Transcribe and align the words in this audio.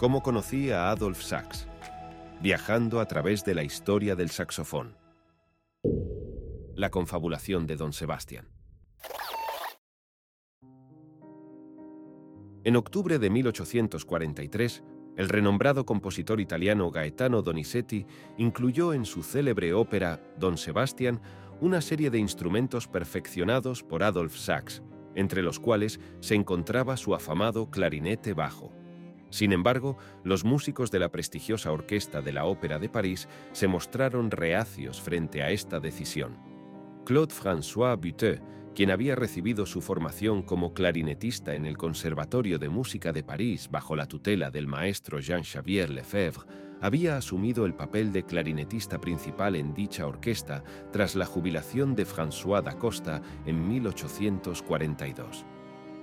cómo 0.00 0.22
conocí 0.22 0.70
a 0.70 0.90
Adolf 0.90 1.20
Sachs, 1.20 1.68
viajando 2.40 3.00
a 3.00 3.04
través 3.04 3.44
de 3.44 3.54
la 3.54 3.64
historia 3.64 4.16
del 4.16 4.30
saxofón. 4.30 4.96
La 6.74 6.90
confabulación 6.90 7.66
de 7.66 7.76
Don 7.76 7.92
Sebastián. 7.92 8.48
En 12.64 12.76
octubre 12.76 13.18
de 13.18 13.28
1843, 13.28 14.82
el 15.18 15.28
renombrado 15.28 15.84
compositor 15.84 16.40
italiano 16.40 16.90
Gaetano 16.90 17.42
Donizetti 17.42 18.06
incluyó 18.38 18.94
en 18.94 19.04
su 19.04 19.22
célebre 19.22 19.74
ópera 19.74 20.18
Don 20.38 20.56
Sebastián 20.56 21.20
una 21.60 21.82
serie 21.82 22.08
de 22.08 22.18
instrumentos 22.18 22.88
perfeccionados 22.88 23.82
por 23.82 24.02
Adolf 24.02 24.34
Sachs, 24.34 24.82
entre 25.14 25.42
los 25.42 25.60
cuales 25.60 26.00
se 26.20 26.36
encontraba 26.36 26.96
su 26.96 27.14
afamado 27.14 27.70
clarinete 27.70 28.32
bajo. 28.32 28.79
Sin 29.30 29.52
embargo, 29.52 29.96
los 30.24 30.44
músicos 30.44 30.90
de 30.90 30.98
la 30.98 31.10
prestigiosa 31.10 31.72
orquesta 31.72 32.20
de 32.20 32.32
la 32.32 32.44
Ópera 32.44 32.78
de 32.78 32.88
París 32.88 33.28
se 33.52 33.68
mostraron 33.68 34.30
reacios 34.30 35.00
frente 35.00 35.42
a 35.42 35.50
esta 35.50 35.80
decisión. 35.80 36.36
Claude 37.04 37.32
François 37.32 37.96
Buteux, 37.96 38.42
quien 38.74 38.90
había 38.90 39.16
recibido 39.16 39.66
su 39.66 39.80
formación 39.80 40.42
como 40.42 40.74
clarinetista 40.74 41.54
en 41.54 41.66
el 41.66 41.76
Conservatorio 41.76 42.58
de 42.58 42.68
Música 42.68 43.12
de 43.12 43.22
París 43.22 43.68
bajo 43.70 43.96
la 43.96 44.06
tutela 44.06 44.50
del 44.50 44.66
maestro 44.66 45.18
Jean-Xavier 45.20 45.90
Lefebvre, 45.90 46.46
había 46.80 47.16
asumido 47.16 47.66
el 47.66 47.74
papel 47.74 48.12
de 48.12 48.24
clarinetista 48.24 49.00
principal 49.00 49.54
en 49.56 49.74
dicha 49.74 50.06
orquesta 50.06 50.64
tras 50.92 51.14
la 51.14 51.26
jubilación 51.26 51.94
de 51.94 52.06
François 52.06 52.62
da 52.62 52.78
Costa 52.78 53.20
en 53.44 53.68
1842. 53.68 55.44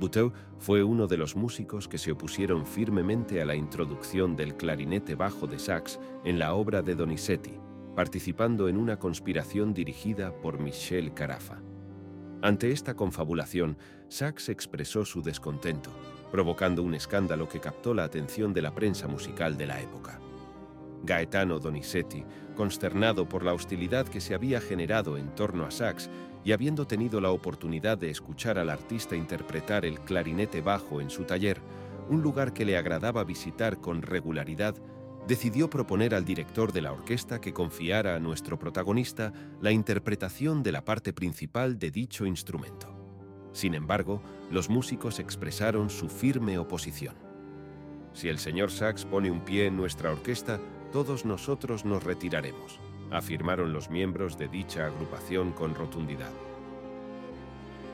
Buteau 0.00 0.32
fue 0.58 0.82
uno 0.82 1.06
de 1.06 1.18
los 1.18 1.36
músicos 1.36 1.86
que 1.86 1.98
se 1.98 2.10
opusieron 2.10 2.66
firmemente 2.66 3.42
a 3.42 3.44
la 3.44 3.54
introducción 3.54 4.34
del 4.34 4.56
clarinete 4.56 5.14
bajo 5.14 5.46
de 5.46 5.58
sax 5.58 6.00
en 6.24 6.38
la 6.38 6.54
obra 6.54 6.80
de 6.80 6.94
Donizetti, 6.94 7.52
participando 7.94 8.68
en 8.68 8.78
una 8.78 8.98
conspiración 8.98 9.74
dirigida 9.74 10.32
por 10.40 10.58
Michel 10.58 11.12
Carafa. 11.12 11.60
Ante 12.40 12.72
esta 12.72 12.94
confabulación, 12.94 13.76
Sachs 14.08 14.48
expresó 14.48 15.04
su 15.04 15.20
descontento, 15.20 15.90
provocando 16.32 16.82
un 16.82 16.94
escándalo 16.94 17.48
que 17.48 17.60
captó 17.60 17.92
la 17.92 18.04
atención 18.04 18.54
de 18.54 18.62
la 18.62 18.74
prensa 18.74 19.06
musical 19.06 19.58
de 19.58 19.66
la 19.66 19.82
época. 19.82 20.18
Gaetano 21.02 21.58
Donizetti, 21.58 22.24
consternado 22.56 23.28
por 23.28 23.44
la 23.44 23.54
hostilidad 23.54 24.06
que 24.06 24.20
se 24.20 24.34
había 24.34 24.60
generado 24.60 25.16
en 25.16 25.34
torno 25.34 25.64
a 25.64 25.70
Sachs, 25.70 26.10
y 26.44 26.52
habiendo 26.52 26.86
tenido 26.86 27.20
la 27.20 27.30
oportunidad 27.30 27.98
de 27.98 28.10
escuchar 28.10 28.58
al 28.58 28.70
artista 28.70 29.14
interpretar 29.16 29.84
el 29.84 30.00
clarinete 30.00 30.62
bajo 30.62 31.00
en 31.00 31.10
su 31.10 31.24
taller, 31.24 31.60
un 32.08 32.22
lugar 32.22 32.52
que 32.52 32.64
le 32.64 32.76
agradaba 32.76 33.24
visitar 33.24 33.80
con 33.80 34.02
regularidad, 34.02 34.74
decidió 35.26 35.68
proponer 35.70 36.14
al 36.14 36.24
director 36.24 36.72
de 36.72 36.80
la 36.80 36.92
orquesta 36.92 37.40
que 37.40 37.52
confiara 37.52 38.16
a 38.16 38.20
nuestro 38.20 38.58
protagonista 38.58 39.32
la 39.60 39.70
interpretación 39.70 40.62
de 40.62 40.72
la 40.72 40.84
parte 40.84 41.12
principal 41.12 41.78
de 41.78 41.90
dicho 41.90 42.26
instrumento. 42.26 42.96
Sin 43.52 43.74
embargo, 43.74 44.22
los 44.50 44.68
músicos 44.68 45.18
expresaron 45.18 45.90
su 45.90 46.08
firme 46.08 46.58
oposición. 46.58 47.14
Si 48.12 48.28
el 48.28 48.38
señor 48.38 48.70
Sachs 48.70 49.04
pone 49.04 49.30
un 49.30 49.44
pie 49.44 49.66
en 49.66 49.76
nuestra 49.76 50.10
orquesta, 50.10 50.58
todos 50.92 51.24
nosotros 51.24 51.84
nos 51.84 52.04
retiraremos 52.04 52.80
afirmaron 53.10 53.72
los 53.72 53.90
miembros 53.90 54.38
de 54.38 54.48
dicha 54.48 54.86
agrupación 54.86 55.52
con 55.52 55.74
rotundidad. 55.74 56.30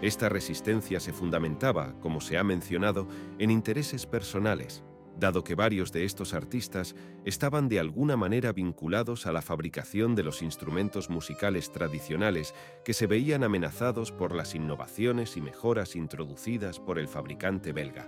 Esta 0.00 0.28
resistencia 0.28 1.00
se 1.00 1.12
fundamentaba, 1.12 1.94
como 2.00 2.20
se 2.20 2.38
ha 2.38 2.44
mencionado, 2.44 3.08
en 3.38 3.50
intereses 3.50 4.06
personales, 4.06 4.84
dado 5.18 5.42
que 5.42 5.56
varios 5.56 5.90
de 5.90 6.04
estos 6.04 6.34
artistas 6.34 6.94
estaban 7.24 7.68
de 7.68 7.80
alguna 7.80 8.16
manera 8.16 8.52
vinculados 8.52 9.26
a 9.26 9.32
la 9.32 9.42
fabricación 9.42 10.14
de 10.14 10.22
los 10.22 10.40
instrumentos 10.40 11.10
musicales 11.10 11.72
tradicionales 11.72 12.54
que 12.84 12.94
se 12.94 13.08
veían 13.08 13.42
amenazados 13.42 14.12
por 14.12 14.36
las 14.36 14.54
innovaciones 14.54 15.36
y 15.36 15.40
mejoras 15.40 15.96
introducidas 15.96 16.78
por 16.78 17.00
el 17.00 17.08
fabricante 17.08 17.72
belga. 17.72 18.06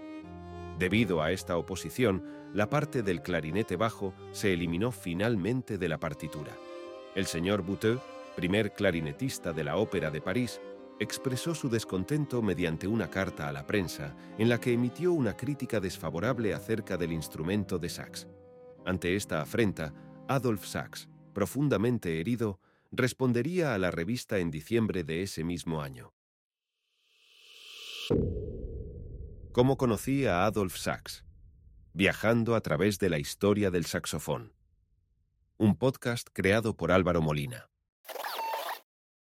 Debido 0.80 1.20
a 1.20 1.30
esta 1.30 1.58
oposición, 1.58 2.24
la 2.54 2.70
parte 2.70 3.02
del 3.02 3.20
clarinete 3.20 3.76
bajo 3.76 4.14
se 4.32 4.54
eliminó 4.54 4.92
finalmente 4.92 5.76
de 5.76 5.90
la 5.90 6.00
partitura. 6.00 6.56
El 7.14 7.26
señor 7.26 7.60
Buteux, 7.60 8.00
primer 8.34 8.72
clarinetista 8.72 9.52
de 9.52 9.62
la 9.62 9.76
Ópera 9.76 10.10
de 10.10 10.22
París, 10.22 10.58
expresó 10.98 11.54
su 11.54 11.68
descontento 11.68 12.40
mediante 12.40 12.86
una 12.86 13.10
carta 13.10 13.46
a 13.46 13.52
la 13.52 13.66
prensa 13.66 14.16
en 14.38 14.48
la 14.48 14.58
que 14.58 14.72
emitió 14.72 15.12
una 15.12 15.36
crítica 15.36 15.80
desfavorable 15.80 16.54
acerca 16.54 16.96
del 16.96 17.12
instrumento 17.12 17.78
de 17.78 17.90
Sachs. 17.90 18.26
Ante 18.86 19.16
esta 19.16 19.42
afrenta, 19.42 19.92
Adolf 20.28 20.64
Sachs, 20.64 21.10
profundamente 21.34 22.20
herido, 22.20 22.58
respondería 22.90 23.74
a 23.74 23.78
la 23.78 23.90
revista 23.90 24.38
en 24.38 24.50
diciembre 24.50 25.04
de 25.04 25.24
ese 25.24 25.44
mismo 25.44 25.82
año. 25.82 26.14
¿Cómo 29.52 29.76
conocí 29.76 30.26
a 30.26 30.44
Adolf 30.44 30.76
Sachs? 30.76 31.24
Viajando 31.92 32.54
a 32.54 32.60
través 32.60 32.98
de 32.98 33.10
la 33.10 33.18
historia 33.18 33.70
del 33.70 33.84
saxofón 33.84 34.52
un 35.60 35.76
podcast 35.76 36.26
creado 36.32 36.74
por 36.74 36.90
Álvaro 36.90 37.20
Molina. 37.20 37.68